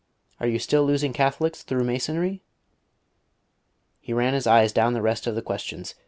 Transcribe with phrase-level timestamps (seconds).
[0.39, 2.41] Are you still losing Catholics through Masonry?"
[3.99, 5.93] He ran his eyes down the rest of the questions.